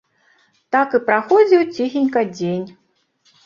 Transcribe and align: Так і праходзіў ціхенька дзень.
Так 0.75 0.95
і 0.99 1.03
праходзіў 1.11 1.67
ціхенька 1.75 2.27
дзень. 2.35 2.69